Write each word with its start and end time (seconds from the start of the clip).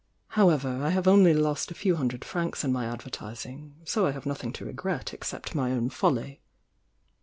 However, 0.29 0.81
I 0.83 0.89
have 0.89 1.07
only 1.07 1.31
lost 1.31 1.69
a 1.69 1.75
few 1.75 1.95
hundred 1.95 2.25
francs 2.25 2.63
in 2.63 2.71
my 2.73 2.87
advertising— 2.87 3.75
so 3.85 4.07
I 4.07 4.11
have 4.13 4.25
nothing 4.25 4.51
to 4.53 4.65
regret 4.65 5.13
except 5.13 5.53
my 5.53 5.73
own 5.73 5.91
folly." 5.91 6.41